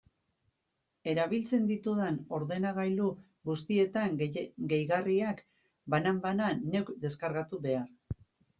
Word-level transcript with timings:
Erabiltzen 1.11 1.67
ditudan 1.71 2.17
ordenagailu 2.37 3.11
guztietan 3.51 4.17
gehigarriak, 4.25 5.45
banan-banan, 5.97 6.67
neuk 6.75 6.93
deskargatu 7.07 7.65
behar. 7.71 8.21